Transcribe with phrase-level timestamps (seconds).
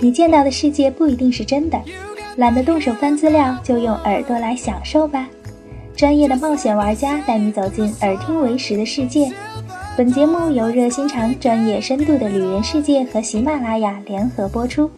[0.00, 1.78] 你见到的世界不一定是真的，
[2.36, 5.28] 懒得动手翻资料，就用耳朵来享受吧。
[5.94, 9.30] 专业的冒险玩家带你走进耳听为实的世界。
[9.96, 14.90] 本节目由热心肠、专业深度的旅人世界和喜马拉雅联合播出。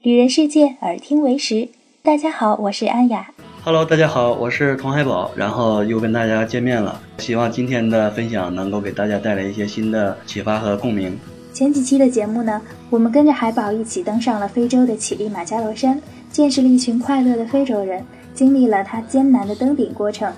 [0.00, 1.68] 旅人世界，耳听为实。
[2.02, 3.35] 大家好，我是安雅。
[3.66, 7.00] Hello，大家好，我是童海宝，然后又跟大家见面了。
[7.18, 11.18] 希望今天的分享能够给大家带来一些新的启发和共鸣。
[11.52, 16.00] 前几期的节目呢，我们跟着海宝一起登上了非洲的乞力马扎罗山，
[16.30, 20.32] 见识了一群快乐的非洲人，经历了他艰难的登顶过程。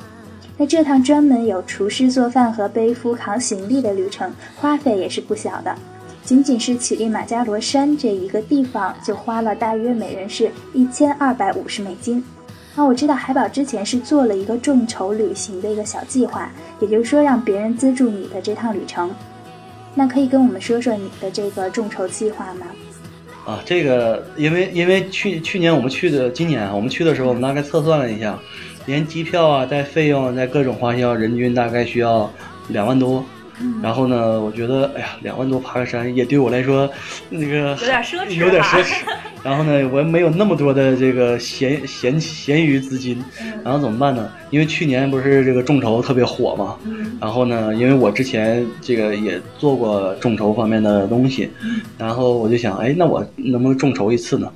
[0.57, 5.77] 那这趟专门有厨师做饭和背夫扛行李的旅程，花费也是不小的。
[6.25, 12.25] 仅仅是乞力马扎罗山这一个地方，就花了大约每人是一千二百五十美金。
[12.79, 19.11] 那我知道海宝之前是做了一个众筹旅行的一个小计划，也就是说让别人资助你的这趟旅程。
[19.97, 22.67] 那可以跟我们说说你的这个众筹计划吗？
[23.45, 28.39] 啊，这个因为因为去去年我们去的，今年我们去的时候，我们大概测算了一下，
[28.87, 32.31] 连机票啊、带费用、带各种花销，人均大概需要
[32.69, 33.25] 两万多。
[33.83, 36.89] 然后呢，我觉得，哎呀，两万多爬个山也对我来说，
[37.31, 39.03] 那个有点奢侈，有点奢侈。
[39.45, 43.23] 然后呢，我也没有那么多的这个闲闲闲余资金，
[43.65, 44.31] 然后怎么办呢？
[44.51, 46.77] 因为去年不是这个众筹特别火嘛。
[47.21, 51.49] 然后呢，因为我之前这个也做过众筹方面的东西，
[51.97, 54.53] 然后我就想，哎，那我能不能众筹一次呢？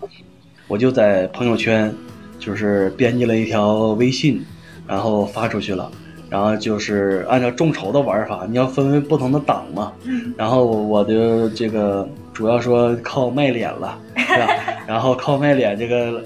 [0.69, 1.93] 我就在朋友圈，
[2.39, 4.45] 就是编辑了一条微信，
[4.87, 5.91] 然后发出去了。
[6.33, 9.93] 然后就是按照众筹的玩法，你要分为不同的档嘛。
[10.35, 14.49] 然后我的这个主要说靠卖脸了，是吧？
[14.89, 16.25] 然后靠卖脸，这个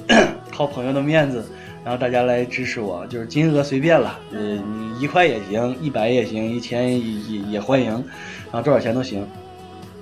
[0.53, 1.45] 靠朋友的面子，
[1.84, 4.62] 然后大家来支持我，就是金额随便了，嗯
[4.95, 9.27] 你一块也行，一百也行，一千也也也欢迎，然后多少钱都行。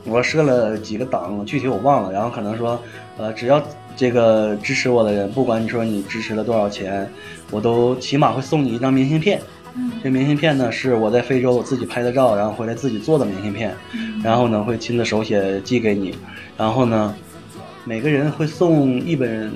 [0.05, 2.13] 我设了几个档，具体我忘了。
[2.13, 2.79] 然后可能说，
[3.17, 3.63] 呃，只要
[3.97, 7.11] 这个支持我的人，不管你说你支持了多少钱，
[7.51, 9.41] 我都起码会送你一张明信片。
[10.03, 13.75] 这明信片呢，是我在非洲我自己拍的照，然后回来自己做的明信片，
[14.23, 16.15] 然后呢会亲自手写寄给你，
[16.57, 17.15] 然后呢，
[17.85, 19.53] 每个人会送一本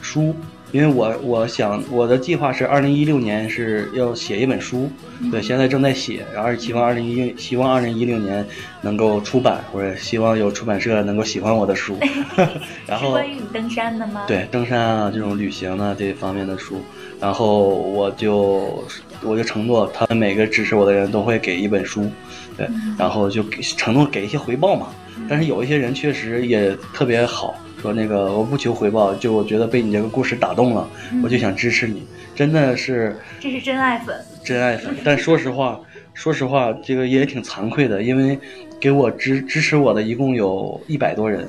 [0.00, 0.34] 书，
[0.72, 4.90] 因为我我想我的计划是二零一六年是要写一本书，
[5.30, 8.44] 对，现在正在写，然后希望二零一六希望二零一六年
[8.80, 11.96] 能够出版，或者希望有出版社能够喜欢我的书，
[12.86, 14.24] 然后关于你登山的吗？
[14.26, 16.80] 对，登山啊这种旅行啊这方面的书，
[17.20, 18.82] 然后我就。
[19.24, 22.10] 我就承诺，他们每个支持我的人都会给一本书，
[22.56, 22.68] 对，
[22.98, 24.88] 然后就给承诺给一些回报嘛。
[25.28, 30.88] 但是有一些人确实也特别好，说那个我不求回报，就我觉得被你这个故事打动了，
[31.22, 32.02] 我就想支持你，
[32.34, 34.94] 真的是，这是真爱粉，真爱粉。
[35.04, 35.78] 但说实话，
[36.14, 38.38] 说实话，这个也挺惭愧的，因为
[38.80, 41.46] 给我支支持我的一共有一百多人。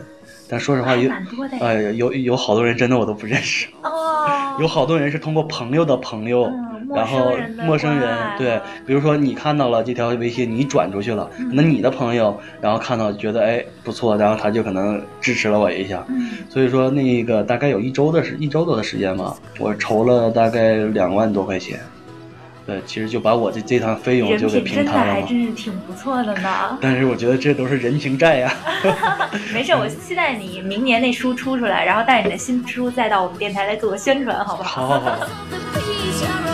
[0.50, 1.10] 但说实话，有
[1.62, 3.68] 哎，有有好多人真的我都不认识。
[3.82, 6.52] 哦，有好多人是通过朋友的朋友，
[6.90, 7.34] 然后
[7.66, 16.06] 陌生人对，比如说你看到了这条微信，你转出去了，可能你的朋友然后看到觉得哎不错，然后他就可能支持了我一下。
[16.50, 21.80] 所以说那个大概有一周的时一周多的时间吧，我筹了大概两万多块钱。
[22.66, 26.78] 对，其实就把我这这趟费用就给平摊了还真是挺不错的呢。
[26.80, 28.54] 但是我觉得这都是人情债呀。
[29.54, 34.88] 没事，我期待你明年那书出出来，然后带你的新书再到我们电台来做个宣传，好不好？
[34.88, 35.28] 好，好，好。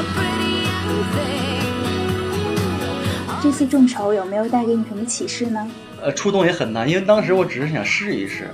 [3.50, 5.68] 这次众筹有没有带给你什么启示呢？
[6.04, 8.48] 呃，触动也很大，因为当时我只是想试一试。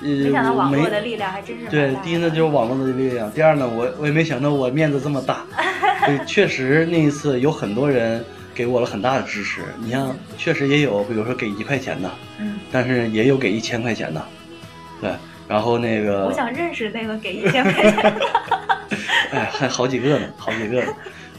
[0.00, 5.44] 没想到网络的力量还真是对，第一呢就是网络的力量，第二呢我我也没想到我面子这么大，
[6.06, 9.60] 对，确实那一次有很多人给我了很大的支持。
[9.78, 12.10] 你像确实也有，比如说给一块钱的，
[12.40, 14.20] 嗯，但是也有给一千块钱的，
[15.00, 15.12] 对，
[15.46, 18.20] 然后那个我想认识那个给一千块钱的，
[19.30, 20.82] 哎，还好几个呢，好几个。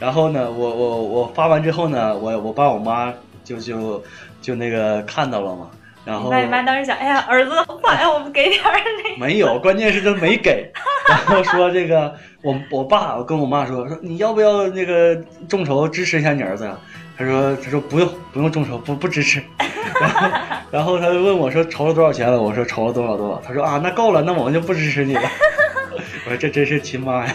[0.00, 3.12] 然后呢，我我我发完之后呢，我我爸我妈
[3.42, 4.02] 就就
[4.40, 5.70] 就那个看到了嘛。
[6.04, 9.24] 然后，你妈当时想，哎呀，儿子快呀，我们给点儿那。
[9.24, 10.70] 没有，关键是他没给。
[11.08, 15.16] 然后说这个，我我爸，我跟我妈说说，你要不要那个
[15.48, 16.70] 众筹支持一下你儿子？
[17.16, 19.42] 他说他说不用不用众筹，不不支持。
[19.98, 20.28] 然后
[20.70, 22.42] 然后他就问我说筹了多少钱了？
[22.42, 23.40] 我说筹了多少多少。
[23.42, 25.22] 他说啊，那够了，那我们就不支持你了。
[26.26, 27.34] 我说这真是亲妈呀。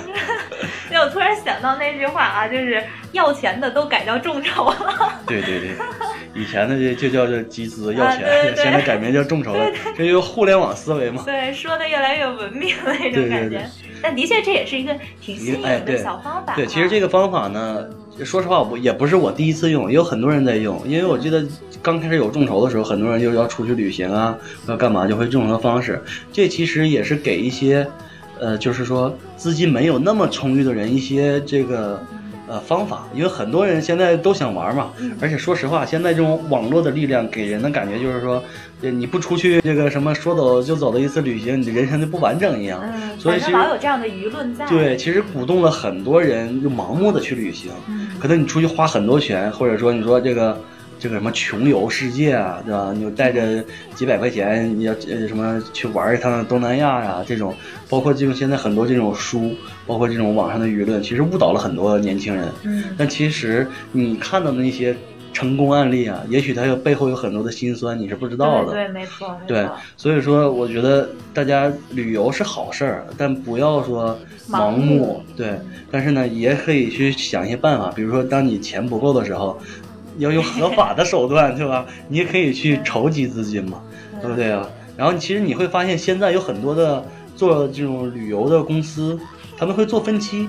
[1.00, 4.76] 那我突然想到那句话啊，就是要钱的都改叫众筹了。
[5.26, 5.70] 对对对。
[6.36, 11.24] 以前的就就叫做集资要钱， 现在改名叫众筹了，这就互联网思维嘛。
[11.26, 13.66] 对，说的越来越文明那种感觉。
[14.02, 16.54] 但的确这也是一个挺新颖的小方法。
[16.54, 17.86] 对，其实这个方法呢，
[18.26, 20.86] 说实话，我也不是我第一次用，也有很多人在用。
[20.86, 21.42] 因为我记得
[21.82, 24.38] 刚开始有众筹的时候，很多人就要出去旅行啊，
[24.68, 26.04] 要干嘛，就会用这种方式。
[26.34, 27.88] 这其实也是给一些，
[28.40, 32.02] 呃，就是说资金没有那么充裕的人一些这个。
[32.52, 34.90] 呃，方法，因为很多人现在都想玩嘛，
[35.22, 38.44] 而且说实话，现在这种网络的力量给人的感觉就是说，
[38.82, 42.82] 你不出去这个什么说走就走的一次旅行，你的人生就不完整一样。
[42.84, 44.66] 嗯，所以其实老有这样的舆论在。
[44.66, 47.70] 对，其实鼓动了很多人就盲目的去旅行，
[48.20, 50.60] 可能你出去花很多钱，或者说你说这个。
[51.00, 52.92] 这个什么穷游世界啊，对吧？
[52.94, 53.64] 你带着
[53.96, 57.24] 几百块钱，你要呃什么去玩一趟东南亚呀？
[57.26, 57.56] 这种，
[57.88, 59.56] 包括这种现在很多这种书，
[59.88, 62.50] 包括这种网上的舆论，其实误导了很多年轻人。
[62.64, 62.84] 嗯。
[62.98, 64.94] 但其实你看到的那些
[65.32, 68.74] 成功案例啊，也许它有背后有很多的辛酸，你是不知道的。
[68.74, 69.40] 对，没错。
[69.48, 74.20] 对，所以说我觉得大家旅游是好事儿，但不要说
[74.50, 75.24] 盲目。
[75.38, 75.58] 对，
[75.90, 79.58] 但是呢，也可以去想一些办法，比如说当你钱不够的时候。
[80.20, 81.86] 要用合法的手段，对吧？
[82.08, 83.82] 你也可以去筹集资金嘛，
[84.22, 84.70] 对不对啊？
[84.96, 87.04] 然后其实你会发现，现在有很多的
[87.36, 89.20] 做这种旅游的公司，
[89.58, 90.48] 他们会做分期，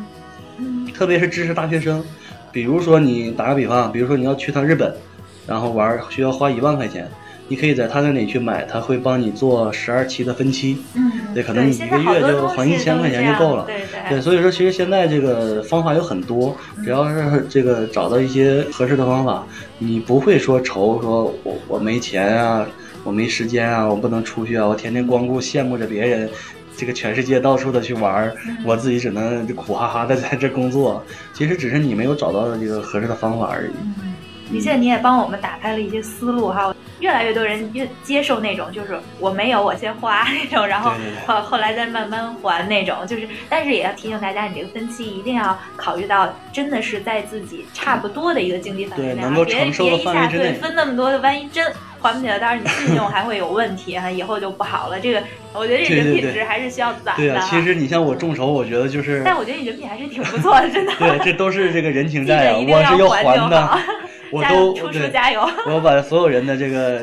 [0.94, 2.04] 特别是支持大学生，
[2.52, 4.94] 比如说你打个比方，比如说你要去趟日本，
[5.46, 7.08] 然后玩需要花一万块钱。
[7.48, 13.76] 你可以在他那里去买，他会帮你做十二期的分期，嗯，对，可能你一个月就还一千块钱就够了，对
[14.08, 19.44] 对，对，所以说其实现在这个方法有很多，只要是这个找到一些合适的方法，
[19.78, 22.66] 你不会说愁说我我没钱啊，
[23.04, 26.28] 我没时间啊，我不能出去啊，我天天光顾羡慕着别人，
[26.76, 28.32] 这个全世界到处的去玩，
[28.64, 33.70] 我自己只能苦哈哈的在这工作，其实只是你没有找到这个合适的方法而已。
[34.02, 34.14] 嗯，
[34.52, 36.74] 的确，你也帮我们打开了一些思路哈。
[37.00, 40.92] 越来越多人越接受那种，就是我没有我先花 那种，然后
[41.26, 51.64] 后后来再慢慢还那种，就是，但是也要提醒大家，你这个分期一定要考虑到，真的是在自己差不多的一个经济范围内，别别一下对分那么多，万一真
[52.00, 54.98] 还不起来，当然你信用还会有问题哈，以后就不好了。
[55.00, 55.22] 这个
[55.52, 57.22] 我觉得这人品值还是需要攒的。
[57.22, 60.92] 对啊，其实你像我众筹，我觉得就是，但我觉得你人品还是挺不错的，真的。
[60.98, 63.78] 对，这都是这个人情债啊，我是要还的。
[64.32, 65.10] 我都对，
[65.66, 67.02] 我把所有人的这个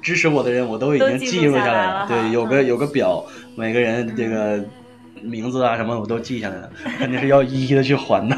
[0.00, 2.06] 支持我的人，我都已经记录下来了。
[2.06, 3.24] 对，有个有个表，
[3.56, 4.64] 每个人这个
[5.20, 8.36] 名字啊什么我都记下来了，肯定是要一一的去还的。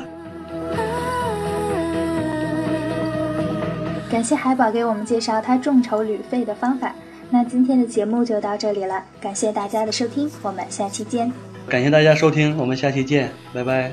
[4.11, 6.95] 感谢海宝给我们介绍他众筹旅费的方法。
[7.31, 11.33] 那今天的节目就到这里了，感谢大家的收听，我们下期见。
[11.67, 13.93] 感谢大家收听，我们下期见，拜拜。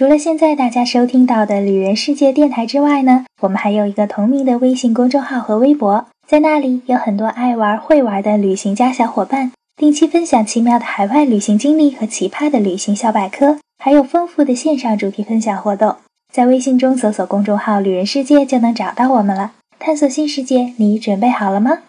[0.00, 15.96] 除了现在大家收听到的旅人世界电台之外呢，我们还有一个同名的微信公众号和微博，在那里有很多爱玩会玩的旅行家小伙伴，定期分享奇妙的海外旅行经历和奇葩的旅行小百科，还有丰富的线上主题分享活动。
[16.32, 19.52] 在微信中搜索公众号“旅人世界”就能找到我们了。
[19.78, 21.80] 探索新世界，你准备好了吗？